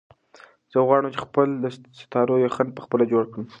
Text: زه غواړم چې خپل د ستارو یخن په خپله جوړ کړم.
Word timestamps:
زه 0.71 0.77
غواړم 0.87 1.09
چې 1.13 1.19
خپل 1.25 1.47
د 1.63 1.65
ستارو 2.01 2.43
یخن 2.47 2.67
په 2.75 2.81
خپله 2.85 3.03
جوړ 3.11 3.23
کړم. 3.31 3.45